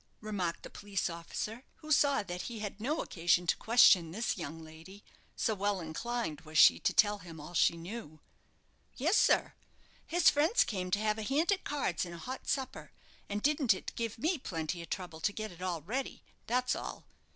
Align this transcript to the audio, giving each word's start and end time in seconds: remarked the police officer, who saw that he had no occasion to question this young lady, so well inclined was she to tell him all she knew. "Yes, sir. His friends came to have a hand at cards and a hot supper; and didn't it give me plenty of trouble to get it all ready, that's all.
remarked 0.21 0.63
the 0.63 0.69
police 0.71 1.11
officer, 1.11 1.63
who 1.75 1.91
saw 1.91 2.23
that 2.23 2.41
he 2.49 2.57
had 2.57 2.81
no 2.81 3.01
occasion 3.03 3.45
to 3.45 3.55
question 3.57 4.09
this 4.09 4.35
young 4.35 4.63
lady, 4.63 5.03
so 5.35 5.53
well 5.53 5.79
inclined 5.79 6.41
was 6.41 6.57
she 6.57 6.79
to 6.79 6.91
tell 6.91 7.19
him 7.19 7.39
all 7.39 7.53
she 7.53 7.77
knew. 7.77 8.19
"Yes, 8.97 9.15
sir. 9.15 9.53
His 10.07 10.27
friends 10.27 10.63
came 10.63 10.89
to 10.89 10.99
have 10.99 11.19
a 11.19 11.21
hand 11.21 11.51
at 11.51 11.63
cards 11.63 12.03
and 12.03 12.15
a 12.15 12.17
hot 12.17 12.47
supper; 12.47 12.91
and 13.29 13.43
didn't 13.43 13.75
it 13.75 13.91
give 13.95 14.17
me 14.17 14.39
plenty 14.39 14.81
of 14.81 14.89
trouble 14.89 15.19
to 15.21 15.31
get 15.31 15.51
it 15.51 15.61
all 15.61 15.83
ready, 15.83 16.23
that's 16.47 16.75
all. 16.75 17.05